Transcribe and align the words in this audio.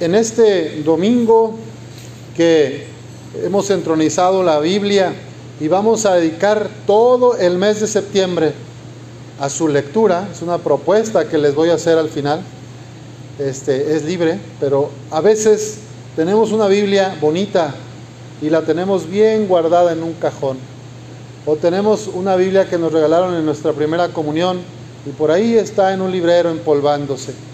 en 0.00 0.14
este 0.14 0.82
domingo 0.82 1.54
que 2.34 2.86
hemos 3.44 3.68
entronizado 3.70 4.42
la 4.42 4.58
Biblia 4.58 5.12
y 5.60 5.68
vamos 5.68 6.06
a 6.06 6.14
dedicar 6.14 6.70
todo 6.86 7.36
el 7.36 7.58
mes 7.58 7.80
de 7.80 7.86
septiembre 7.86 8.54
a 9.38 9.50
su 9.50 9.68
lectura. 9.68 10.26
Es 10.32 10.40
una 10.40 10.56
propuesta 10.56 11.28
que 11.28 11.36
les 11.36 11.54
voy 11.54 11.68
a 11.68 11.74
hacer 11.74 11.98
al 11.98 12.08
final. 12.08 12.40
Este, 13.38 13.94
es 13.94 14.04
libre, 14.04 14.38
pero 14.58 14.90
a 15.10 15.20
veces 15.20 15.78
tenemos 16.16 16.50
una 16.50 16.66
Biblia 16.66 17.16
bonita 17.20 17.74
y 18.40 18.48
la 18.48 18.62
tenemos 18.62 19.08
bien 19.08 19.48
guardada 19.48 19.92
en 19.92 20.02
un 20.02 20.14
cajón. 20.14 20.56
O 21.44 21.56
tenemos 21.56 22.06
una 22.06 22.36
Biblia 22.36 22.68
que 22.68 22.78
nos 22.78 22.92
regalaron 22.92 23.34
en 23.34 23.44
nuestra 23.44 23.72
primera 23.72 24.08
comunión 24.08 24.60
y 25.06 25.10
por 25.10 25.30
ahí 25.30 25.54
está 25.56 25.92
en 25.92 26.00
un 26.00 26.10
librero 26.10 26.50
empolvándose. 26.50 27.49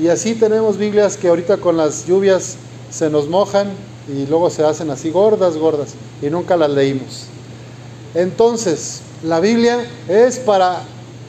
Y 0.00 0.08
así 0.08 0.34
tenemos 0.34 0.78
Biblias 0.78 1.16
que 1.16 1.28
ahorita 1.28 1.56
con 1.56 1.76
las 1.76 2.06
lluvias 2.06 2.56
se 2.90 3.10
nos 3.10 3.28
mojan 3.28 3.68
y 4.08 4.26
luego 4.26 4.48
se 4.48 4.64
hacen 4.64 4.90
así 4.90 5.10
gordas, 5.10 5.56
gordas 5.56 5.94
y 6.22 6.26
nunca 6.30 6.56
las 6.56 6.70
leímos. 6.70 7.24
Entonces, 8.14 9.00
la 9.24 9.40
Biblia 9.40 9.84
es 10.08 10.38
para 10.38 10.82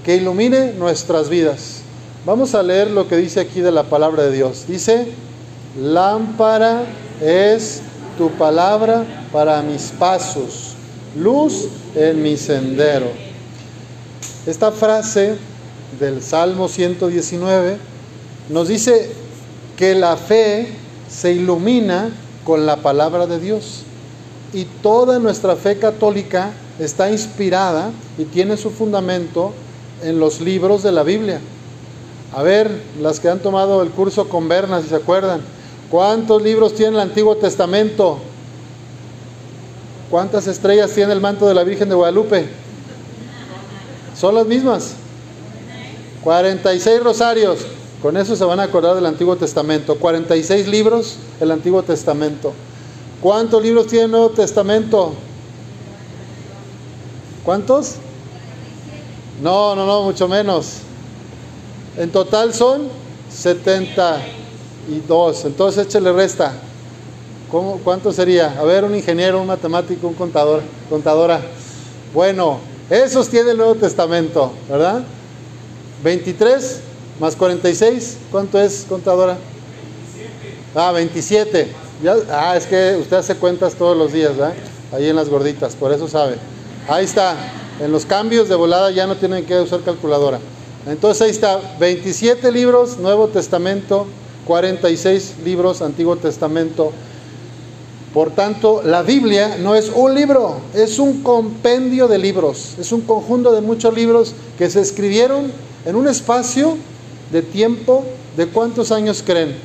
que 0.05 0.15
ilumine 0.17 0.73
nuestras 0.73 1.29
vidas. 1.29 1.81
Vamos 2.25 2.53
a 2.53 2.61
leer 2.61 2.91
lo 2.91 3.07
que 3.07 3.17
dice 3.17 3.39
aquí 3.39 3.61
de 3.61 3.71
la 3.71 3.83
palabra 3.83 4.23
de 4.23 4.31
Dios. 4.31 4.65
Dice, 4.67 5.07
lámpara 5.81 6.83
es 7.21 7.81
tu 8.19 8.29
palabra 8.31 9.03
para 9.31 9.63
mis 9.63 9.91
pasos, 9.97 10.75
luz 11.17 11.67
en 11.95 12.21
mi 12.21 12.37
sendero. 12.37 13.07
Esta 14.45 14.71
frase 14.71 15.35
del 15.99 16.21
Salmo 16.21 16.67
119 16.67 17.88
nos 18.49 18.67
dice 18.67 19.11
que 19.77 19.95
la 19.95 20.17
fe 20.17 20.67
se 21.09 21.33
ilumina 21.33 22.11
con 22.43 22.65
la 22.65 22.77
palabra 22.77 23.27
de 23.27 23.39
Dios. 23.39 23.83
Y 24.53 24.65
toda 24.65 25.19
nuestra 25.19 25.55
fe 25.55 25.77
católica 25.77 26.51
está 26.79 27.11
inspirada 27.11 27.91
y 28.17 28.25
tiene 28.25 28.57
su 28.57 28.71
fundamento 28.71 29.53
en 30.03 30.19
los 30.19 30.41
libros 30.41 30.81
de 30.81 30.91
la 30.91 31.03
Biblia. 31.03 31.39
A 32.35 32.41
ver, 32.41 32.71
las 32.99 33.19
que 33.19 33.29
han 33.29 33.39
tomado 33.39 33.81
el 33.83 33.89
curso 33.89 34.27
con 34.27 34.47
Berna, 34.47 34.81
si 34.81 34.87
se 34.87 34.95
acuerdan, 34.95 35.41
¿cuántos 35.89 36.41
libros 36.41 36.73
tiene 36.73 36.95
el 36.95 37.01
Antiguo 37.01 37.35
Testamento? 37.37 38.19
¿Cuántas 40.09 40.47
estrellas 40.47 40.91
tiene 40.91 41.13
el 41.13 41.21
manto 41.21 41.47
de 41.47 41.53
la 41.53 41.63
Virgen 41.63 41.89
de 41.89 41.95
Guadalupe? 41.95 42.47
Son 44.19 44.33
las 44.33 44.47
mismas. 44.47 44.93
46 46.23 47.03
rosarios. 47.03 47.59
Con 48.01 48.15
eso 48.15 48.35
se 48.35 48.45
van 48.45 48.59
a 48.59 48.63
acordar 48.63 48.95
del 48.95 49.05
Antiguo 49.05 49.35
Testamento. 49.35 49.97
46 49.97 50.67
libros 50.67 51.17
del 51.39 51.51
Antiguo 51.51 51.83
Testamento. 51.83 52.53
¿Cuántos 53.21 53.61
libros 53.61 53.87
tiene 53.87 54.05
el 54.05 54.11
Nuevo 54.11 54.29
Testamento? 54.29 55.13
¿Cuántos? 57.43 57.95
No, 59.41 59.75
no, 59.75 59.85
no, 59.85 60.03
mucho 60.03 60.29
menos. 60.29 60.77
En 61.97 62.09
total 62.09 62.53
son 62.53 62.87
72. 63.29 65.45
Entonces 65.45 65.85
échale 65.85 66.13
resta. 66.13 66.53
¿Cómo, 67.51 67.81
¿Cuánto 67.83 68.13
sería? 68.13 68.57
A 68.57 68.63
ver, 68.63 68.85
un 68.85 68.95
ingeniero, 68.95 69.41
un 69.41 69.47
matemático, 69.47 70.07
un 70.07 70.13
contador, 70.13 70.61
contadora. 70.89 71.41
Bueno, 72.13 72.59
esos 72.89 73.27
tiene 73.27 73.51
el 73.51 73.57
Nuevo 73.57 73.75
Testamento, 73.75 74.53
¿verdad? 74.69 75.03
23 76.03 76.83
más 77.19 77.35
46, 77.35 78.17
¿cuánto 78.31 78.59
es, 78.59 78.85
contadora? 78.87 79.37
27. 80.15 80.69
Ah, 80.75 80.91
27. 80.91 81.67
Ya, 82.01 82.15
ah, 82.31 82.55
es 82.55 82.65
que 82.65 82.97
usted 82.99 83.17
hace 83.17 83.35
cuentas 83.35 83.73
todos 83.73 83.97
los 83.97 84.13
días, 84.13 84.37
¿verdad? 84.37 84.53
Ahí 84.93 85.09
en 85.09 85.15
las 85.15 85.27
gorditas, 85.27 85.75
por 85.75 85.91
eso 85.91 86.07
sabe. 86.07 86.37
Ahí 86.87 87.03
está. 87.03 87.35
En 87.81 87.91
los 87.91 88.05
cambios 88.05 88.47
de 88.47 88.55
volada 88.55 88.89
ya 88.91 89.05
no 89.05 89.17
tienen 89.17 89.45
que 89.45 89.59
usar 89.59 89.81
calculadora. 89.81 90.39
Entonces 90.87 91.21
ahí 91.21 91.31
está, 91.31 91.59
27 91.79 92.51
libros, 92.51 92.97
Nuevo 92.97 93.27
Testamento, 93.27 94.07
46 94.45 95.35
libros, 95.43 95.81
Antiguo 95.81 96.15
Testamento. 96.15 96.93
Por 98.13 98.31
tanto, 98.31 98.81
la 98.83 99.03
Biblia 99.03 99.57
no 99.59 99.75
es 99.75 99.91
un 99.93 100.15
libro, 100.15 100.61
es 100.73 100.99
un 100.99 101.21
compendio 101.21 102.07
de 102.07 102.17
libros, 102.17 102.75
es 102.79 102.91
un 102.91 103.01
conjunto 103.01 103.51
de 103.51 103.61
muchos 103.61 103.93
libros 103.93 104.33
que 104.57 104.69
se 104.69 104.81
escribieron 104.81 105.51
en 105.85 105.95
un 105.95 106.07
espacio 106.07 106.77
de 107.31 107.41
tiempo 107.41 108.03
de 108.37 108.47
cuántos 108.47 108.91
años 108.91 109.23
creen? 109.25 109.55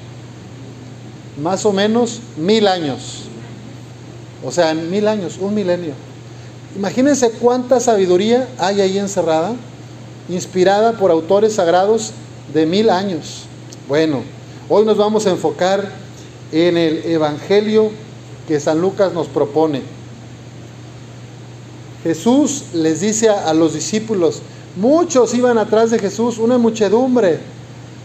Más 1.43 1.65
o 1.67 1.73
menos 1.73 2.21
mil 2.37 2.67
años. 2.67 3.25
O 4.45 4.53
sea, 4.53 4.75
mil 4.75 5.09
años, 5.09 5.39
un 5.41 5.55
milenio. 5.55 5.95
Imagínense 6.77 7.31
cuánta 7.31 7.81
sabiduría 7.81 8.49
hay 8.59 8.81
ahí 8.81 8.99
encerrada, 8.99 9.55
inspirada 10.29 10.93
por 10.93 11.11
autores 11.11 11.55
sagrados 11.55 12.13
de 12.53 12.67
mil 12.67 12.91
años. 12.91 13.45
Bueno, 13.89 14.23
hoy 14.69 14.85
nos 14.85 14.97
vamos 14.97 15.27
a 15.27 15.31
enfocar 15.31 15.91
en 16.53 16.77
el 16.77 17.05
Evangelio 17.05 17.91
que 18.47 18.61
San 18.61 18.81
Lucas 18.81 19.13
nos 19.13 19.29
propone. 19.29 19.83
Jesús 22.03 22.65
les 22.75 23.01
dice 23.01 23.31
a, 23.31 23.55
los 23.55 23.73
discípulos, 23.73 24.43
muchos 24.77 25.33
iban 25.35 25.57
atrás 25.57 25.91
de 25.91 25.99
Jesús, 25.99 26.39
una 26.39 26.59
muchedumbre. 26.59 27.39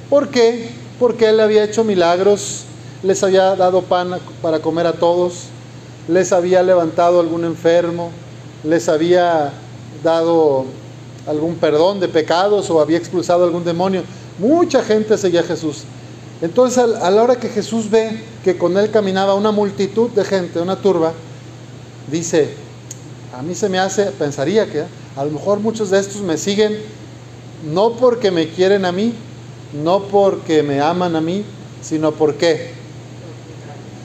¿Por 0.09 0.30
qué? 0.30 0.70
Porque 1.00 1.30
Él 1.30 1.40
había 1.40 1.64
hecho 1.64 1.84
milagros, 1.84 2.64
les 3.03 3.24
había 3.24 3.56
dado 3.56 3.84
pan 3.84 4.20
para 4.42 4.59
comer 4.59 4.88
a 4.88 4.94
todos, 4.94 5.44
les 6.08 6.31
había 6.31 6.64
levantado 6.64 7.20
algún 7.20 7.46
enfermo, 7.46 8.09
les 8.64 8.90
había 8.90 9.53
dado 10.03 10.66
algún 11.28 11.56
perdón 11.56 12.00
de 12.00 12.08
pecados 12.08 12.70
o 12.72 12.81
había 12.81 12.97
expulsado 12.97 13.44
algún 13.44 13.64
demonio. 13.64 14.02
Mucha 14.40 14.84
gente 14.84 15.18
seguía 15.18 15.42
a 15.42 15.44
Jesús. 15.44 15.84
Entonces 16.41 16.80
a 16.80 17.12
la 17.12 17.24
hora 17.24 17.36
que 17.36 17.50
Jesús 17.50 17.90
ve 17.90 18.24
que 18.44 18.58
con 18.58 18.78
él 18.78 18.90
caminaba 18.90 19.36
una 19.36 19.52
multitud 19.52 20.09
de 20.09 20.24
gente, 20.24 20.59
una 20.59 20.78
turba, 20.78 21.14
dice, 22.09 22.50
a 23.38 23.44
mí 23.44 23.53
se 23.53 23.70
me 23.70 23.78
hace, 23.78 24.06
pensaría 24.06 24.66
que 24.72 24.86
a 25.16 25.24
lo 25.24 25.31
mejor 25.31 25.59
muchos 25.59 25.91
de 25.91 26.00
estos 26.00 26.22
me 26.22 26.38
siguen 26.38 26.78
no 27.72 27.91
porque 27.91 28.31
me 28.31 28.50
quieren 28.50 28.86
a 28.86 28.91
mí, 28.91 29.14
no 29.74 30.03
porque 30.03 30.63
me 30.63 30.81
aman 30.81 31.16
a 31.16 31.22
mí, 31.22 31.44
sino 31.81 32.12
porque 32.12 32.72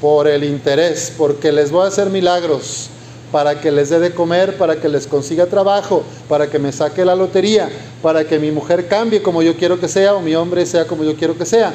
por 0.00 0.28
el 0.28 0.44
interés, 0.44 1.12
porque 1.16 1.52
les 1.52 1.70
voy 1.70 1.84
a 1.84 1.88
hacer 1.88 2.10
milagros, 2.10 2.90
para 3.32 3.60
que 3.60 3.72
les 3.72 3.90
dé 3.90 3.98
de 3.98 4.12
comer, 4.12 4.56
para 4.58 4.80
que 4.80 4.88
les 4.88 5.06
consiga 5.06 5.46
trabajo, 5.46 6.04
para 6.28 6.48
que 6.48 6.58
me 6.58 6.70
saque 6.70 7.04
la 7.04 7.16
lotería, 7.16 7.68
para 8.00 8.24
que 8.24 8.38
mi 8.38 8.52
mujer 8.52 8.86
cambie 8.86 9.22
como 9.22 9.42
yo 9.42 9.56
quiero 9.56 9.80
que 9.80 9.88
sea 9.88 10.14
o 10.14 10.20
mi 10.20 10.34
hombre 10.36 10.64
sea 10.66 10.86
como 10.86 11.02
yo 11.02 11.16
quiero 11.16 11.36
que 11.36 11.44
sea. 11.44 11.72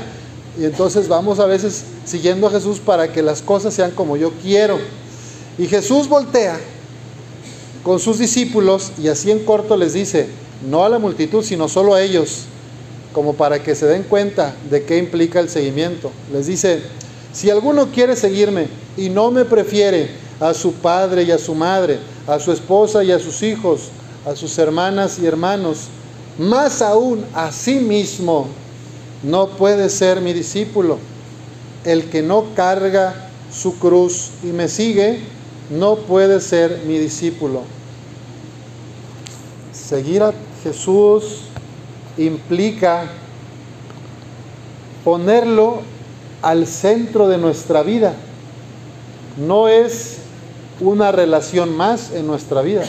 Y 0.58 0.64
entonces 0.64 1.08
vamos 1.08 1.40
a 1.40 1.46
veces 1.46 1.84
siguiendo 2.06 2.48
a 2.48 2.52
Jesús 2.52 2.80
para 2.80 3.12
que 3.12 3.22
las 3.22 3.42
cosas 3.42 3.74
sean 3.74 3.92
como 3.92 4.16
yo 4.16 4.32
quiero. 4.42 4.80
Y 5.58 5.68
Jesús 5.68 6.08
voltea 6.08 6.58
con 7.84 8.00
sus 8.00 8.20
discípulos 8.20 8.92
y 8.98 9.08
así 9.10 9.32
en 9.32 9.40
corto 9.44 9.76
les 9.76 9.94
dice, 9.94 10.28
no 10.70 10.86
a 10.86 10.90
la 10.90 11.00
multitud, 11.00 11.44
sino 11.44 11.68
solo 11.68 11.94
a 11.94 12.02
ellos, 12.02 12.46
como 13.14 13.34
para 13.34 13.62
que 13.64 13.76
se 13.76 13.86
den 13.86 14.04
cuenta 14.04 14.56
de 14.70 14.84
qué 14.84 14.98
implica 14.98 15.40
el 15.40 15.50
seguimiento. 15.50 16.12
Les 16.32 16.48
dice, 16.48 16.82
si 17.34 17.50
alguno 17.50 17.92
quiere 17.92 18.16
seguirme 18.16 18.68
y 18.98 19.10
no 19.10 19.32
me 19.32 19.46
prefiere, 19.46 20.10
a 20.40 20.54
su 20.54 20.74
padre 20.74 21.24
y 21.24 21.32
a 21.32 21.38
su 21.38 21.54
madre, 21.54 22.00
a 22.28 22.40
su 22.40 22.52
esposa 22.52 23.04
y 23.04 23.12
a 23.12 23.20
sus 23.20 23.44
hijos, 23.44 23.90
a 24.26 24.36
sus 24.36 24.58
hermanas 24.58 25.20
y 25.20 25.26
hermanos, 25.26 25.88
más 26.38 26.82
aún 26.82 27.26
a 27.34 27.52
sí 27.52 27.76
mismo, 27.76 28.48
no 29.24 29.50
puede 29.50 29.90
ser 29.90 30.22
mi 30.22 30.34
discípulo. 30.34 30.98
El 31.84 32.10
que 32.10 32.22
no 32.22 32.46
carga 32.56 33.30
su 33.52 33.78
cruz 33.80 34.32
y 34.44 34.48
me 34.48 34.68
sigue, 34.68 35.20
no 35.70 35.98
puede 35.98 36.40
ser 36.40 36.84
mi 36.88 36.98
discípulo. 36.98 37.62
Seguir 39.74 40.24
a 40.24 40.34
Jesús 40.64 41.49
implica 42.18 43.06
ponerlo 45.04 45.82
al 46.42 46.68
centro 46.68 47.28
de 47.28 47.38
nuestra 47.38 47.84
vida. 47.84 48.14
No 49.38 49.68
es 49.68 50.18
una 50.80 51.12
relación 51.12 51.76
más 51.76 52.12
en 52.12 52.28
nuestra 52.28 52.62
vida. 52.62 52.84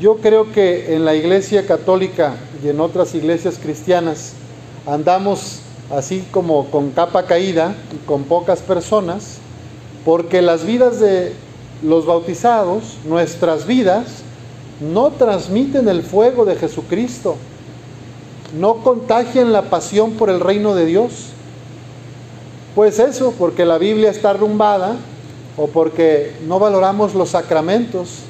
Yo 0.00 0.16
creo 0.18 0.52
que 0.52 0.94
en 0.94 1.04
la 1.04 1.14
iglesia 1.14 1.66
católica 1.66 2.36
y 2.62 2.68
en 2.68 2.80
otras 2.80 3.14
iglesias 3.14 3.58
cristianas 3.60 4.34
andamos 4.86 5.60
así 5.90 6.24
como 6.30 6.66
con 6.70 6.90
capa 6.90 7.26
caída 7.26 7.74
y 7.94 8.06
con 8.06 8.24
pocas 8.24 8.60
personas, 8.60 9.38
porque 10.04 10.42
las 10.42 10.64
vidas 10.64 11.00
de 11.00 11.32
los 11.82 12.06
bautizados, 12.06 12.98
nuestras 13.04 13.66
vidas, 13.66 14.22
no 14.80 15.10
transmiten 15.12 15.88
el 15.88 16.02
fuego 16.02 16.44
de 16.44 16.56
Jesucristo, 16.56 17.36
no 18.58 18.76
contagian 18.76 19.52
la 19.52 19.62
pasión 19.62 20.12
por 20.12 20.30
el 20.30 20.40
reino 20.40 20.74
de 20.74 20.86
Dios. 20.86 21.28
Pues 22.74 22.98
eso, 22.98 23.32
porque 23.38 23.64
la 23.64 23.78
Biblia 23.78 24.10
está 24.10 24.30
arrumbada 24.30 24.96
o 25.56 25.66
porque 25.68 26.34
no 26.46 26.58
valoramos 26.58 27.14
los 27.14 27.30
sacramentos, 27.30 28.20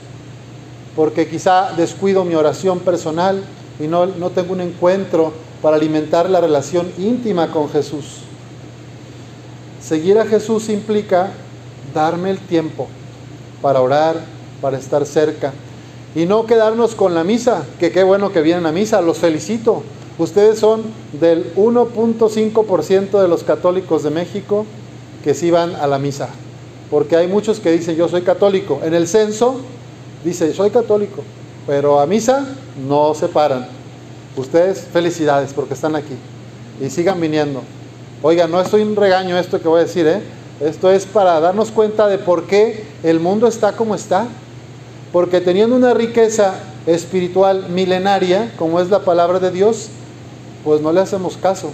porque 0.94 1.28
quizá 1.28 1.72
descuido 1.72 2.25
mi 2.25 2.34
oración 2.34 2.78
personal 2.78 3.43
y 3.81 3.88
no, 3.88 4.06
no 4.06 4.31
tengo 4.31 4.52
un 4.52 4.60
encuentro 4.60 5.32
para 5.60 5.76
alimentar 5.76 6.31
la 6.31 6.40
relación 6.40 6.90
íntima 6.96 7.50
con 7.50 7.69
Jesús. 7.69 8.20
Seguir 9.82 10.19
a 10.19 10.26
Jesús 10.26 10.69
implica 10.69 11.31
darme 11.93 12.31
el 12.31 12.38
tiempo 12.38 12.88
para 13.60 13.81
orar, 13.81 14.16
para 14.60 14.78
estar 14.78 15.04
cerca 15.04 15.52
y 16.16 16.24
no 16.24 16.46
quedarnos 16.46 16.94
con 16.94 17.14
la 17.14 17.24
misa, 17.24 17.64
que 17.78 17.92
qué 17.92 18.02
bueno 18.02 18.32
que 18.32 18.40
vienen 18.40 18.64
a 18.64 18.72
misa, 18.72 19.02
los 19.02 19.18
felicito. 19.18 19.82
Ustedes 20.16 20.58
son 20.58 20.82
del 21.20 21.54
1.5% 21.56 23.20
de 23.20 23.28
los 23.28 23.44
católicos 23.44 24.02
de 24.02 24.08
México 24.08 24.64
que 25.22 25.34
sí 25.34 25.50
van 25.50 25.76
a 25.76 25.86
la 25.86 25.98
misa, 25.98 26.30
porque 26.90 27.16
hay 27.16 27.26
muchos 27.26 27.60
que 27.60 27.70
dicen 27.70 27.96
yo 27.96 28.08
soy 28.08 28.22
católico. 28.22 28.80
En 28.82 28.94
el 28.94 29.06
censo 29.06 29.60
dice 30.24 30.54
soy 30.54 30.70
católico, 30.70 31.22
pero 31.66 32.00
a 32.00 32.06
misa 32.06 32.46
no 32.88 33.12
se 33.14 33.28
paran. 33.28 33.69
Ustedes 34.38 34.86
felicidades 34.90 35.52
porque 35.52 35.74
están 35.74 35.96
aquí 35.96 36.14
y 36.80 36.88
sigan 36.88 37.20
viniendo. 37.20 37.60
Oiga, 38.22 38.46
no 38.46 38.58
es 38.58 38.72
un 38.72 38.96
regaño 38.96 39.38
esto 39.38 39.60
que 39.60 39.69
voy 39.69 39.80
a 39.80 39.84
decir, 39.84 40.06
¿eh? 40.06 40.22
Esto 40.60 40.90
es 40.90 41.04
para 41.04 41.38
darnos 41.40 41.70
cuenta 41.70 42.08
de 42.08 42.16
por 42.16 42.44
qué 42.44 42.86
el 43.02 43.20
mundo 43.20 43.46
está 43.46 43.72
como 43.72 43.94
está. 43.94 44.26
Porque 45.16 45.40
teniendo 45.40 45.74
una 45.74 45.94
riqueza 45.94 46.56
espiritual 46.86 47.70
milenaria, 47.70 48.52
como 48.58 48.82
es 48.82 48.90
la 48.90 48.98
palabra 48.98 49.38
de 49.40 49.50
Dios, 49.50 49.88
pues 50.62 50.82
no 50.82 50.92
le 50.92 51.00
hacemos 51.00 51.38
caso, 51.38 51.70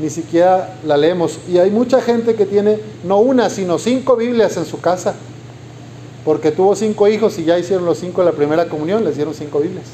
ni 0.00 0.08
siquiera 0.08 0.76
la 0.86 0.96
leemos. 0.96 1.40
Y 1.48 1.58
hay 1.58 1.72
mucha 1.72 2.00
gente 2.00 2.36
que 2.36 2.46
tiene 2.46 2.78
no 3.02 3.18
una, 3.18 3.50
sino 3.50 3.76
cinco 3.80 4.14
Biblias 4.14 4.56
en 4.56 4.66
su 4.66 4.80
casa, 4.80 5.16
porque 6.24 6.52
tuvo 6.52 6.76
cinco 6.76 7.08
hijos 7.08 7.40
y 7.40 7.44
ya 7.44 7.58
hicieron 7.58 7.86
los 7.86 7.98
cinco 7.98 8.20
de 8.20 8.30
la 8.30 8.36
primera 8.36 8.68
comunión, 8.68 9.02
les 9.02 9.16
dieron 9.16 9.34
cinco 9.34 9.58
Biblias. 9.58 9.86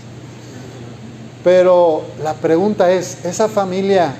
Pero 1.42 2.02
la 2.22 2.34
pregunta 2.34 2.92
es, 2.92 3.24
¿esa 3.24 3.48
familia 3.48 4.16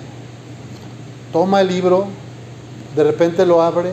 toma 1.31 1.61
el 1.61 1.69
libro, 1.69 2.07
de 2.97 3.05
repente 3.05 3.45
lo 3.45 3.61
abre, 3.61 3.93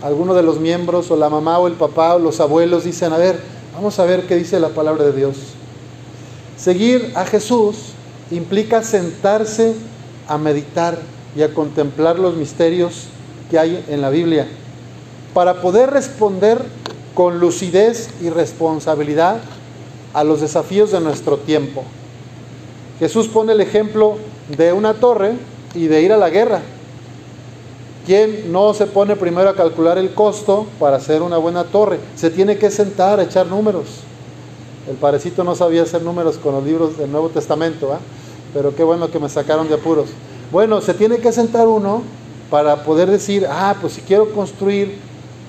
alguno 0.00 0.32
de 0.32 0.44
los 0.44 0.60
miembros 0.60 1.10
o 1.10 1.16
la 1.16 1.28
mamá 1.28 1.58
o 1.58 1.66
el 1.66 1.74
papá 1.74 2.14
o 2.14 2.20
los 2.20 2.38
abuelos 2.38 2.84
dicen, 2.84 3.12
a 3.12 3.18
ver, 3.18 3.52
vamos 3.74 3.98
a 3.98 4.04
ver 4.04 4.26
qué 4.26 4.36
dice 4.36 4.60
la 4.60 4.68
palabra 4.68 5.04
de 5.04 5.12
Dios. 5.12 5.36
Seguir 6.56 7.12
a 7.14 7.24
Jesús 7.24 7.76
implica 8.30 8.82
sentarse 8.82 9.74
a 10.28 10.38
meditar 10.38 10.98
y 11.36 11.42
a 11.42 11.52
contemplar 11.52 12.18
los 12.18 12.36
misterios 12.36 13.08
que 13.50 13.58
hay 13.58 13.84
en 13.88 14.00
la 14.00 14.10
Biblia 14.10 14.46
para 15.34 15.60
poder 15.60 15.90
responder 15.90 16.62
con 17.14 17.40
lucidez 17.40 18.08
y 18.22 18.30
responsabilidad 18.30 19.38
a 20.14 20.22
los 20.22 20.40
desafíos 20.40 20.92
de 20.92 21.00
nuestro 21.00 21.38
tiempo. 21.38 21.82
Jesús 23.00 23.26
pone 23.26 23.52
el 23.52 23.60
ejemplo 23.60 24.16
de 24.56 24.72
una 24.72 24.94
torre 24.94 25.32
y 25.74 25.88
de 25.88 26.02
ir 26.02 26.12
a 26.12 26.16
la 26.16 26.30
guerra. 26.30 26.62
¿Quién 28.06 28.52
no 28.52 28.74
se 28.74 28.86
pone 28.86 29.16
primero 29.16 29.48
a 29.48 29.54
calcular 29.54 29.96
el 29.96 30.12
costo 30.12 30.66
para 30.78 30.98
hacer 30.98 31.22
una 31.22 31.38
buena 31.38 31.64
torre? 31.64 31.98
Se 32.16 32.28
tiene 32.28 32.58
que 32.58 32.70
sentar 32.70 33.18
a 33.18 33.22
echar 33.22 33.46
números. 33.46 34.00
El 34.86 34.96
parecito 34.96 35.42
no 35.42 35.54
sabía 35.54 35.84
hacer 35.84 36.02
números 36.02 36.36
con 36.36 36.54
los 36.54 36.64
libros 36.64 36.98
del 36.98 37.10
Nuevo 37.10 37.30
Testamento, 37.30 37.94
¿ah? 37.94 38.00
pero 38.52 38.76
qué 38.76 38.84
bueno 38.84 39.10
que 39.10 39.18
me 39.18 39.30
sacaron 39.30 39.68
de 39.68 39.76
apuros. 39.76 40.10
Bueno, 40.52 40.82
se 40.82 40.92
tiene 40.92 41.16
que 41.16 41.32
sentar 41.32 41.66
uno 41.66 42.02
para 42.50 42.84
poder 42.84 43.10
decir, 43.10 43.46
ah, 43.48 43.74
pues 43.80 43.94
si 43.94 44.02
quiero 44.02 44.30
construir 44.32 44.98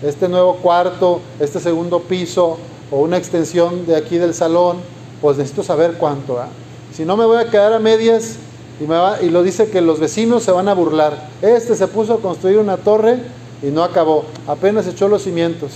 este 0.01 0.29
nuevo 0.29 0.55
cuarto, 0.55 1.19
este 1.41 1.59
segundo 1.59 1.99
piso 1.99 2.57
o 2.89 3.01
una 3.01 3.17
extensión 3.17 3.85
de 3.85 3.97
aquí 3.97 4.17
del 4.17 4.33
salón, 4.33 4.77
pues 5.21 5.35
necesito 5.35 5.63
saber 5.63 5.95
cuánto. 5.97 6.39
¿ah? 6.39 6.47
Si 6.93 7.03
no 7.03 7.17
me 7.17 7.25
voy 7.25 7.37
a 7.37 7.49
quedar 7.49 7.73
a 7.73 7.79
medias 7.79 8.37
y, 8.79 8.83
me 8.83 8.95
va, 8.95 9.21
y 9.21 9.29
lo 9.29 9.43
dice 9.43 9.69
que 9.69 9.81
los 9.81 9.99
vecinos 9.99 10.43
se 10.43 10.51
van 10.51 10.67
a 10.67 10.73
burlar. 10.73 11.29
Este 11.41 11.75
se 11.75 11.87
puso 11.87 12.15
a 12.15 12.19
construir 12.19 12.59
una 12.59 12.77
torre 12.77 13.19
y 13.63 13.67
no 13.67 13.83
acabó. 13.83 14.25
Apenas 14.47 14.87
echó 14.87 15.07
los 15.07 15.23
cimientos. 15.23 15.71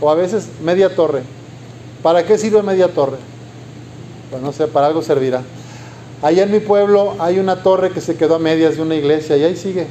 O 0.00 0.10
a 0.10 0.14
veces 0.14 0.48
media 0.62 0.94
torre. 0.94 1.22
¿Para 2.02 2.24
qué 2.24 2.38
sirve 2.38 2.62
media 2.62 2.88
torre? 2.88 3.18
Pues 4.30 4.42
no 4.42 4.52
sé, 4.52 4.66
para 4.66 4.86
algo 4.86 5.02
servirá. 5.02 5.42
Allá 6.22 6.42
en 6.42 6.52
mi 6.52 6.60
pueblo 6.60 7.14
hay 7.18 7.38
una 7.38 7.62
torre 7.62 7.90
que 7.90 8.00
se 8.00 8.16
quedó 8.16 8.36
a 8.36 8.38
medias 8.38 8.76
de 8.76 8.82
una 8.82 8.94
iglesia 8.94 9.36
y 9.36 9.44
ahí 9.44 9.56
sigue. 9.56 9.86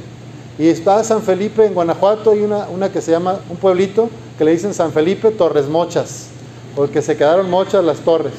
Y 0.58 0.68
está 0.68 1.02
San 1.04 1.22
Felipe 1.22 1.64
en 1.64 1.74
Guanajuato, 1.74 2.32
hay 2.32 2.42
una, 2.42 2.68
una 2.68 2.92
que 2.92 3.00
se 3.00 3.10
llama, 3.10 3.40
un 3.48 3.56
pueblito 3.56 4.10
que 4.36 4.44
le 4.44 4.52
dicen 4.52 4.74
San 4.74 4.92
Felipe 4.92 5.30
Torres 5.30 5.68
Mochas, 5.68 6.28
porque 6.76 7.02
se 7.02 7.16
quedaron 7.16 7.48
mochas 7.48 7.84
las 7.84 8.00
torres. 8.00 8.34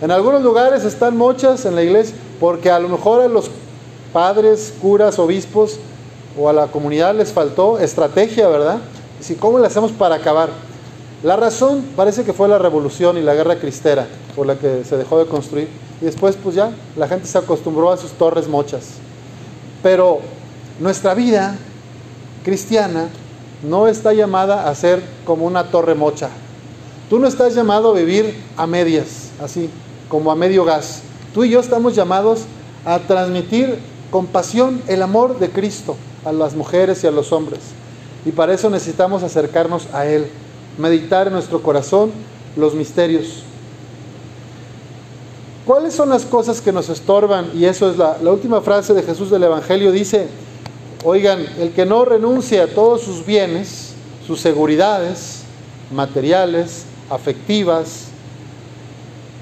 En 0.00 0.10
algunos 0.10 0.42
lugares 0.42 0.84
están 0.84 1.16
mochas 1.16 1.66
en 1.66 1.74
la 1.74 1.82
iglesia, 1.82 2.16
porque 2.44 2.70
a 2.70 2.78
lo 2.78 2.90
mejor 2.90 3.22
a 3.22 3.28
los 3.28 3.50
padres, 4.12 4.74
curas, 4.82 5.18
obispos 5.18 5.78
o 6.38 6.46
a 6.46 6.52
la 6.52 6.66
comunidad 6.66 7.14
les 7.14 7.32
faltó 7.32 7.78
estrategia, 7.78 8.48
¿verdad? 8.48 8.80
Y 9.26 9.32
¿cómo 9.36 9.58
le 9.58 9.66
hacemos 9.66 9.92
para 9.92 10.16
acabar? 10.16 10.50
La 11.22 11.36
razón 11.36 11.82
parece 11.96 12.22
que 12.22 12.34
fue 12.34 12.46
la 12.46 12.58
revolución 12.58 13.16
y 13.16 13.22
la 13.22 13.32
guerra 13.32 13.56
cristera 13.56 14.06
por 14.36 14.46
la 14.46 14.56
que 14.56 14.84
se 14.84 14.98
dejó 14.98 15.18
de 15.18 15.24
construir. 15.24 15.68
Y 16.02 16.04
después 16.04 16.36
pues 16.36 16.54
ya 16.54 16.70
la 16.96 17.08
gente 17.08 17.26
se 17.26 17.38
acostumbró 17.38 17.90
a 17.90 17.96
sus 17.96 18.10
torres 18.10 18.46
mochas. 18.46 18.96
Pero 19.82 20.18
nuestra 20.80 21.14
vida 21.14 21.56
cristiana 22.44 23.08
no 23.62 23.88
está 23.88 24.12
llamada 24.12 24.68
a 24.68 24.74
ser 24.74 25.02
como 25.24 25.46
una 25.46 25.70
torre 25.70 25.94
mocha. 25.94 26.28
Tú 27.08 27.18
no 27.18 27.26
estás 27.26 27.54
llamado 27.54 27.92
a 27.92 27.94
vivir 27.94 28.38
a 28.58 28.66
medias, 28.66 29.30
así, 29.42 29.70
como 30.10 30.30
a 30.30 30.36
medio 30.36 30.66
gas. 30.66 31.00
Tú 31.34 31.42
y 31.42 31.50
yo 31.50 31.58
estamos 31.58 31.96
llamados 31.96 32.42
a 32.84 33.00
transmitir 33.00 33.78
con 34.12 34.26
pasión 34.26 34.80
el 34.86 35.02
amor 35.02 35.40
de 35.40 35.50
Cristo 35.50 35.96
a 36.24 36.30
las 36.30 36.54
mujeres 36.54 37.02
y 37.02 37.08
a 37.08 37.10
los 37.10 37.32
hombres. 37.32 37.58
Y 38.24 38.30
para 38.30 38.54
eso 38.54 38.70
necesitamos 38.70 39.24
acercarnos 39.24 39.88
a 39.92 40.06
Él, 40.06 40.28
meditar 40.78 41.26
en 41.26 41.32
nuestro 41.32 41.60
corazón 41.60 42.12
los 42.56 42.74
misterios. 42.74 43.42
¿Cuáles 45.66 45.94
son 45.94 46.10
las 46.10 46.24
cosas 46.24 46.60
que 46.60 46.72
nos 46.72 46.88
estorban? 46.88 47.50
Y 47.54 47.64
eso 47.64 47.90
es 47.90 47.96
la, 47.96 48.16
última 48.30 48.60
frase 48.60 48.94
de 48.94 49.02
Jesús 49.02 49.30
del 49.30 49.42
Evangelio. 49.42 49.90
Dice, 49.90 50.28
oigan, 51.02 51.44
el 51.58 51.72
que 51.72 51.84
no 51.84 52.04
renuncie 52.04 52.60
a 52.60 52.72
todos 52.72 53.00
sus 53.00 53.26
bienes, 53.26 53.94
sus 54.24 54.40
seguridades 54.40 55.42
materiales, 55.92 56.84
afectivas, 57.10 58.06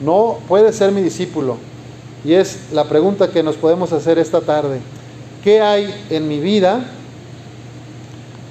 no 0.03 0.39
puede 0.49 0.73
ser 0.73 0.91
mi 0.93 1.03
discípulo. 1.03 1.57
Y 2.25 2.35
es 2.35 2.73
la 2.73 2.85
pregunta 2.85 3.31
que 3.31 3.43
nos 3.43 3.57
podemos 3.57 3.93
hacer 3.93 4.19
esta 4.19 4.41
tarde. 4.41 4.81
¿Qué 5.43 5.61
hay 5.61 5.93
en 6.11 6.29
mi 6.29 6.39
vida 6.39 6.85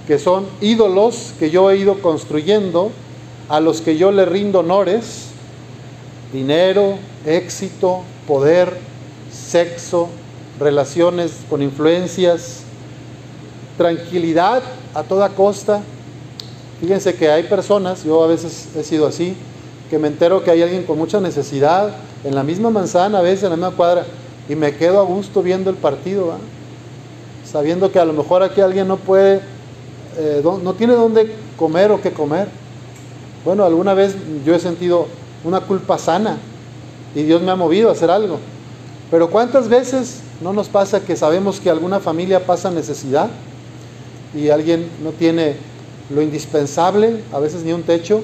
que 0.08 0.20
son 0.20 0.46
ídolos 0.60 1.34
que 1.40 1.50
yo 1.50 1.72
he 1.72 1.78
ido 1.78 2.02
construyendo, 2.02 2.92
a 3.48 3.60
los 3.60 3.82
que 3.82 3.98
yo 3.98 4.12
le 4.12 4.26
rindo 4.26 4.60
honores? 4.60 5.28
Dinero, 6.34 6.98
éxito, 7.26 8.02
poder, 8.28 8.78
sexo, 9.32 10.10
relaciones 10.60 11.32
con 11.50 11.62
influencias, 11.62 12.64
tranquilidad 13.78 14.64
a 14.94 15.04
toda 15.04 15.30
costa. 15.30 15.82
Fíjense 16.80 17.16
que 17.16 17.30
hay 17.30 17.44
personas, 17.44 18.04
yo 18.04 18.24
a 18.24 18.28
veces 18.28 18.68
he 18.76 18.84
sido 18.84 19.08
así, 19.08 19.36
que 19.92 20.00
me 20.00 20.08
entero 20.08 20.42
que 20.42 20.50
hay 20.50 20.62
alguien 20.62 20.84
con 20.84 20.98
mucha 20.98 21.20
necesidad 21.20 21.92
en 22.24 22.34
la 22.34 22.44
misma 22.44 22.70
manzana, 22.70 23.20
a 23.20 23.22
veces 23.22 23.44
en 23.44 23.50
la 23.50 23.58
misma 23.58 23.72
cuadra, 23.72 24.06
y 24.48 24.56
me 24.56 24.74
quedo 24.74 25.02
a 25.02 25.04
gusto 25.04 25.44
viendo 25.44 25.70
el 25.70 25.76
partido, 25.76 26.32
sabiendo 27.44 27.92
que 27.92 28.00
a 28.00 28.06
lo 28.06 28.14
mejor 28.14 28.42
aquí 28.42 28.62
alguien 28.62 28.88
no 28.88 28.96
puede, 28.96 29.42
eh, 30.18 30.42
no 30.64 30.74
tiene 30.76 30.94
dónde 30.94 31.36
comer 31.58 31.92
o 31.92 32.02
qué 32.02 32.14
comer. 32.14 32.48
Bueno, 33.44 33.66
alguna 33.66 33.94
vez 33.94 34.16
yo 34.46 34.56
he 34.56 34.60
sentido 34.60 35.08
una 35.44 35.60
culpa 35.60 35.98
sana 35.98 36.38
y 37.14 37.24
Dios 37.24 37.42
me 37.42 37.52
ha 37.52 37.58
movido 37.58 37.90
a 37.90 37.92
hacer 37.92 38.10
algo. 38.10 38.40
Pero 39.12 39.30
¿cuántas 39.30 39.68
veces 39.68 40.22
no 40.40 40.54
nos 40.54 40.70
pasa 40.70 41.02
que 41.02 41.18
sabemos 41.18 41.60
que 41.60 41.70
alguna 41.70 42.00
familia 42.00 42.46
pasa 42.46 42.72
necesidad 42.72 43.30
y 44.34 44.52
alguien 44.52 44.88
no 45.04 45.12
tiene 45.12 45.58
lo 46.10 46.22
indispensable, 46.22 47.26
a 47.34 47.40
veces 47.40 47.64
ni 47.64 47.74
un 47.74 47.84
techo, 47.84 48.24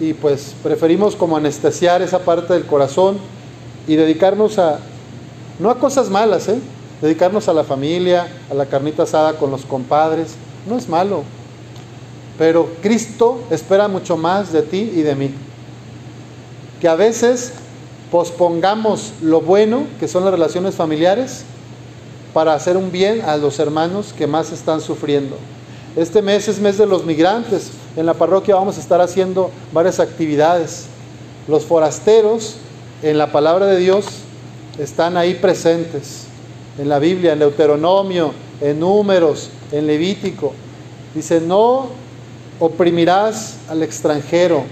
y 0.00 0.14
pues 0.14 0.54
preferimos 0.62 1.16
como 1.16 1.36
anestesiar 1.36 2.02
esa 2.02 2.20
parte 2.20 2.52
del 2.54 2.66
corazón 2.66 3.18
y 3.86 3.96
dedicarnos 3.96 4.58
a, 4.58 4.78
no 5.58 5.70
a 5.70 5.78
cosas 5.78 6.10
malas, 6.10 6.48
¿eh? 6.48 6.58
dedicarnos 7.00 7.48
a 7.48 7.52
la 7.52 7.64
familia, 7.64 8.28
a 8.50 8.54
la 8.54 8.66
carnita 8.66 9.02
asada 9.02 9.34
con 9.34 9.50
los 9.50 9.64
compadres, 9.64 10.34
no 10.68 10.78
es 10.78 10.88
malo, 10.88 11.24
pero 12.38 12.68
Cristo 12.80 13.42
espera 13.50 13.88
mucho 13.88 14.16
más 14.16 14.52
de 14.52 14.62
ti 14.62 14.92
y 14.94 15.02
de 15.02 15.14
mí. 15.14 15.30
Que 16.80 16.88
a 16.88 16.94
veces 16.94 17.52
pospongamos 18.10 19.12
lo 19.22 19.40
bueno, 19.40 19.84
que 19.98 20.08
son 20.08 20.24
las 20.24 20.32
relaciones 20.32 20.74
familiares, 20.74 21.44
para 22.32 22.54
hacer 22.54 22.76
un 22.76 22.90
bien 22.90 23.22
a 23.22 23.36
los 23.36 23.58
hermanos 23.58 24.14
que 24.16 24.26
más 24.26 24.52
están 24.52 24.80
sufriendo. 24.80 25.36
Este 25.96 26.22
mes 26.22 26.48
es 26.48 26.58
mes 26.58 26.78
de 26.78 26.86
los 26.86 27.04
migrantes. 27.04 27.70
En 27.96 28.06
la 28.06 28.14
parroquia 28.14 28.54
vamos 28.54 28.78
a 28.78 28.80
estar 28.80 29.00
haciendo 29.00 29.50
varias 29.72 30.00
actividades. 30.00 30.86
Los 31.46 31.66
forasteros 31.66 32.56
en 33.02 33.18
la 33.18 33.32
palabra 33.32 33.66
de 33.66 33.78
Dios 33.78 34.06
están 34.78 35.16
ahí 35.16 35.34
presentes. 35.34 36.24
En 36.78 36.88
la 36.88 36.98
Biblia, 36.98 37.34
en 37.34 37.40
Deuteronomio, 37.40 38.32
en 38.62 38.80
Números, 38.80 39.50
en 39.72 39.86
Levítico. 39.86 40.52
Dice, 41.14 41.40
no 41.40 41.88
oprimirás 42.58 43.56
al 43.68 43.82
extranjero, 43.82 44.62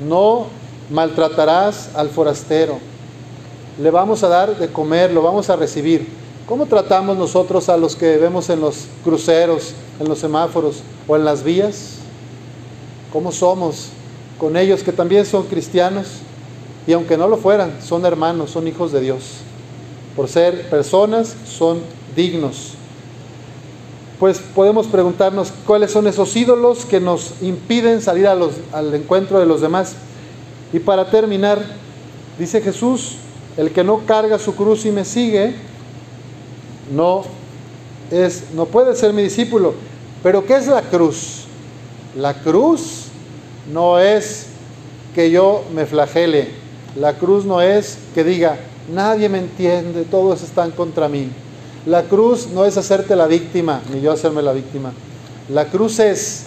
no 0.00 0.46
maltratarás 0.90 1.90
al 1.94 2.08
forastero. 2.08 2.78
Le 3.78 3.90
vamos 3.90 4.22
a 4.22 4.28
dar 4.28 4.56
de 4.56 4.68
comer, 4.68 5.10
lo 5.12 5.20
vamos 5.20 5.50
a 5.50 5.56
recibir. 5.56 6.08
¿Cómo 6.46 6.64
tratamos 6.64 7.18
nosotros 7.18 7.68
a 7.68 7.76
los 7.76 7.96
que 7.96 8.16
vemos 8.16 8.48
en 8.48 8.60
los 8.60 8.86
cruceros, 9.04 9.74
en 10.00 10.08
los 10.08 10.20
semáforos 10.20 10.80
o 11.06 11.16
en 11.16 11.24
las 11.24 11.42
vías? 11.42 11.95
¿Cómo 13.12 13.32
somos 13.32 13.88
con 14.38 14.56
ellos 14.56 14.82
que 14.82 14.92
también 14.92 15.24
son 15.24 15.44
cristianos? 15.44 16.06
Y 16.86 16.92
aunque 16.92 17.16
no 17.16 17.28
lo 17.28 17.36
fueran, 17.36 17.78
son 17.82 18.04
hermanos, 18.04 18.50
son 18.50 18.68
hijos 18.68 18.92
de 18.92 19.00
Dios. 19.00 19.38
Por 20.14 20.28
ser 20.28 20.68
personas, 20.70 21.34
son 21.46 21.80
dignos. 22.14 22.74
Pues 24.18 24.38
podemos 24.38 24.86
preguntarnos 24.86 25.52
cuáles 25.66 25.90
son 25.90 26.06
esos 26.06 26.34
ídolos 26.36 26.86
que 26.86 27.00
nos 27.00 27.34
impiden 27.42 28.00
salir 28.00 28.26
al 28.26 28.94
encuentro 28.94 29.38
de 29.38 29.46
los 29.46 29.60
demás. 29.60 29.94
Y 30.72 30.78
para 30.78 31.10
terminar, 31.10 31.62
dice 32.38 32.60
Jesús, 32.60 33.16
el 33.56 33.72
que 33.72 33.84
no 33.84 34.00
carga 34.06 34.38
su 34.38 34.54
cruz 34.54 34.86
y 34.86 34.90
me 34.90 35.04
sigue, 35.04 35.54
no 36.94 37.24
es, 38.10 38.44
no 38.54 38.66
puede 38.66 38.94
ser 38.94 39.12
mi 39.12 39.22
discípulo. 39.22 39.74
Pero 40.22 40.44
¿qué 40.44 40.56
es 40.56 40.66
la 40.66 40.82
cruz? 40.82 41.35
La 42.16 42.32
cruz 42.32 43.08
no 43.70 43.98
es 43.98 44.46
que 45.14 45.30
yo 45.30 45.64
me 45.74 45.84
flagele. 45.84 46.48
La 46.98 47.14
cruz 47.18 47.44
no 47.44 47.60
es 47.60 47.98
que 48.14 48.24
diga, 48.24 48.56
nadie 48.90 49.28
me 49.28 49.38
entiende, 49.38 50.04
todos 50.04 50.42
están 50.42 50.70
contra 50.70 51.08
mí. 51.08 51.28
La 51.84 52.04
cruz 52.04 52.48
no 52.48 52.64
es 52.64 52.78
hacerte 52.78 53.16
la 53.16 53.26
víctima, 53.26 53.82
ni 53.92 54.00
yo 54.00 54.12
hacerme 54.12 54.40
la 54.40 54.52
víctima. 54.52 54.92
La 55.50 55.66
cruz 55.66 55.98
es 55.98 56.44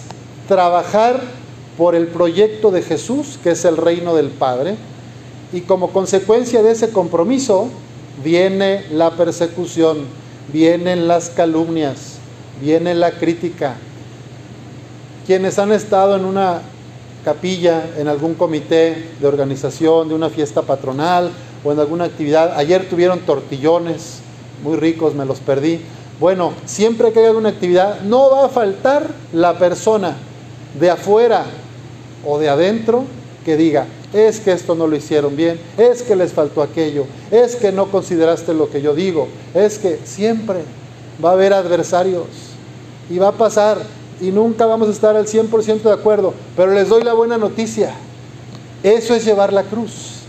trabajar 0.48 1.20
por 1.78 1.94
el 1.94 2.08
proyecto 2.08 2.72
de 2.72 2.82
Jesús, 2.82 3.38
que 3.40 3.52
es 3.52 3.64
el 3.64 3.76
reino 3.76 4.16
del 4.16 4.28
Padre, 4.28 4.74
y 5.52 5.60
como 5.60 5.92
consecuencia 5.92 6.62
de 6.62 6.72
ese 6.72 6.90
compromiso 6.90 7.68
viene 8.24 8.84
la 8.90 9.12
persecución, 9.12 9.98
vienen 10.52 11.06
las 11.06 11.30
calumnias, 11.30 12.16
viene 12.60 12.94
la 12.94 13.12
crítica. 13.12 13.76
Quienes 15.30 15.60
han 15.60 15.70
estado 15.70 16.16
en 16.16 16.24
una 16.24 16.60
capilla, 17.24 17.84
en 17.96 18.08
algún 18.08 18.34
comité 18.34 19.10
de 19.20 19.28
organización, 19.28 20.08
de 20.08 20.16
una 20.16 20.28
fiesta 20.28 20.62
patronal 20.62 21.30
o 21.62 21.70
en 21.70 21.78
alguna 21.78 22.06
actividad, 22.06 22.58
ayer 22.58 22.88
tuvieron 22.88 23.20
tortillones 23.20 24.22
muy 24.64 24.76
ricos, 24.76 25.14
me 25.14 25.24
los 25.24 25.38
perdí. 25.38 25.82
Bueno, 26.18 26.52
siempre 26.64 27.12
que 27.12 27.20
haya 27.20 27.28
alguna 27.28 27.50
actividad, 27.50 28.00
no 28.00 28.28
va 28.28 28.46
a 28.46 28.48
faltar 28.48 29.06
la 29.32 29.56
persona 29.56 30.16
de 30.80 30.90
afuera 30.90 31.44
o 32.26 32.40
de 32.40 32.48
adentro 32.48 33.04
que 33.44 33.56
diga, 33.56 33.86
es 34.12 34.40
que 34.40 34.50
esto 34.50 34.74
no 34.74 34.88
lo 34.88 34.96
hicieron 34.96 35.36
bien, 35.36 35.60
es 35.78 36.02
que 36.02 36.16
les 36.16 36.32
faltó 36.32 36.60
aquello, 36.60 37.06
es 37.30 37.54
que 37.54 37.70
no 37.70 37.92
consideraste 37.92 38.52
lo 38.52 38.68
que 38.68 38.82
yo 38.82 38.96
digo, 38.96 39.28
es 39.54 39.78
que 39.78 40.00
siempre 40.02 40.64
va 41.24 41.30
a 41.30 41.34
haber 41.34 41.52
adversarios 41.52 42.26
y 43.08 43.18
va 43.18 43.28
a 43.28 43.32
pasar 43.38 43.78
y 44.20 44.30
nunca 44.30 44.66
vamos 44.66 44.88
a 44.88 44.92
estar 44.92 45.16
al 45.16 45.26
100% 45.26 45.82
de 45.82 45.92
acuerdo, 45.92 46.34
pero 46.56 46.72
les 46.72 46.88
doy 46.88 47.02
la 47.02 47.14
buena 47.14 47.38
noticia. 47.38 47.94
Eso 48.82 49.14
es 49.14 49.24
llevar 49.24 49.52
la 49.52 49.64
cruz, 49.64 50.20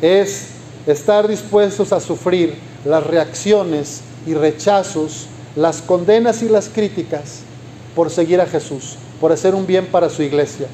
es 0.00 0.48
estar 0.86 1.28
dispuestos 1.28 1.92
a 1.92 2.00
sufrir 2.00 2.54
las 2.84 3.04
reacciones 3.04 4.02
y 4.26 4.34
rechazos, 4.34 5.26
las 5.56 5.82
condenas 5.82 6.42
y 6.42 6.48
las 6.48 6.68
críticas 6.68 7.40
por 7.94 8.10
seguir 8.10 8.40
a 8.40 8.46
Jesús, 8.46 8.96
por 9.20 9.32
hacer 9.32 9.54
un 9.54 9.66
bien 9.66 9.86
para 9.86 10.10
su 10.10 10.22
iglesia. 10.22 10.66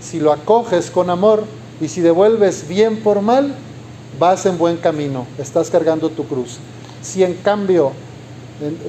Si 0.00 0.20
lo 0.20 0.32
acoges 0.32 0.90
con 0.90 1.10
amor 1.10 1.44
y 1.80 1.88
si 1.88 2.00
devuelves 2.00 2.68
bien 2.68 3.02
por 3.02 3.22
mal, 3.22 3.54
vas 4.18 4.46
en 4.46 4.58
buen 4.58 4.76
camino, 4.76 5.26
estás 5.38 5.70
cargando 5.70 6.10
tu 6.10 6.26
cruz. 6.26 6.58
Si 7.02 7.24
en 7.24 7.34
cambio 7.34 7.92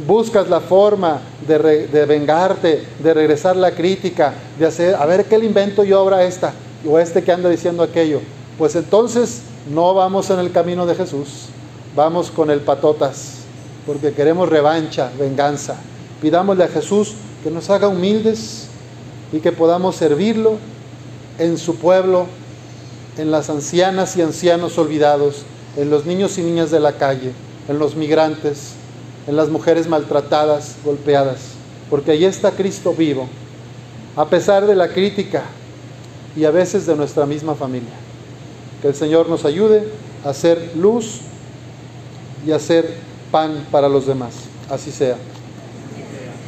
buscas 0.05 0.49
la 0.49 0.59
forma 0.59 1.19
de, 1.47 2.05
vengarte, 2.05 2.83
de 2.99 3.13
regresar 3.13 3.55
la 3.55 3.71
crítica, 3.71 4.33
de 4.59 4.65
hacer, 4.65 4.95
a 4.95 5.05
ver 5.05 5.25
qué 5.25 5.37
le 5.37 5.45
invento 5.45 5.83
yo 5.83 5.99
ahora 5.99 6.23
esta, 6.23 6.53
o 6.87 6.99
este 6.99 7.23
que 7.23 7.31
anda 7.31 7.49
diciendo 7.49 7.83
aquello, 7.83 8.21
pues 8.57 8.75
entonces 8.75 9.41
no 9.73 9.93
vamos 9.93 10.29
en 10.29 10.39
el 10.39 10.51
camino 10.51 10.85
de 10.85 10.95
Jesús, 10.95 11.47
vamos 11.95 12.29
con 12.29 12.51
el 12.51 12.59
patotas, 12.59 13.37
porque 13.85 14.13
queremos 14.13 14.49
revancha, 14.49 15.11
venganza. 15.17 15.75
Pidámosle 16.21 16.63
a 16.65 16.69
Jesús 16.69 17.13
que 17.43 17.51
nos 17.51 17.69
haga 17.69 17.87
humildes 17.87 18.67
y 19.31 19.39
que 19.39 19.51
podamos 19.51 19.95
servirlo 19.95 20.57
en 21.39 21.57
su 21.57 21.75
pueblo, 21.75 22.27
en 23.17 23.31
las 23.31 23.49
ancianas 23.49 24.15
y 24.17 24.21
ancianos 24.21 24.77
olvidados, 24.77 25.43
en 25.77 25.89
los 25.89 26.05
niños 26.05 26.37
y 26.37 26.43
niñas 26.43 26.71
de 26.71 26.79
la 26.79 26.93
calle, 26.93 27.31
en 27.67 27.79
los 27.79 27.95
migrantes, 27.95 28.75
en 29.27 29.35
las 29.35 29.49
mujeres 29.49 29.87
maltratadas, 29.87 30.75
golpeadas, 30.83 31.39
porque 31.89 32.11
ahí 32.11 32.25
está 32.25 32.51
Cristo 32.51 32.93
vivo, 32.93 33.27
a 34.15 34.27
pesar 34.27 34.65
de 34.65 34.75
la 34.75 34.89
crítica 34.89 35.43
y 36.35 36.45
a 36.45 36.51
veces 36.51 36.85
de 36.85 36.95
nuestra 36.95 37.25
misma 37.25 37.55
familia. 37.55 37.93
Que 38.81 38.89
el 38.89 38.95
Señor 38.95 39.29
nos 39.29 39.45
ayude 39.45 39.87
a 40.25 40.29
hacer 40.29 40.71
luz 40.75 41.21
y 42.45 42.51
a 42.51 42.57
hacer 42.57 42.95
pan 43.31 43.65
para 43.71 43.87
los 43.87 44.05
demás. 44.05 44.33
Así 44.69 44.91
sea. 44.91 45.17